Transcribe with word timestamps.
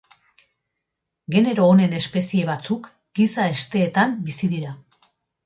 Genero 1.35 1.67
honen 1.73 1.93
espezie 1.99 2.47
batzuk 2.49 2.89
giza 3.21 3.47
hesteetan 3.53 4.19
bizi 4.31 4.53
dira. 4.57 4.75